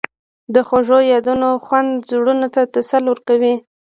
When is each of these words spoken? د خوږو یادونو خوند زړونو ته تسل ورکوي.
د 0.53 0.55
خوږو 0.67 0.99
یادونو 1.13 1.49
خوند 1.65 1.89
زړونو 2.09 2.47
ته 2.55 2.61
تسل 2.73 3.03
ورکوي. 3.07 3.55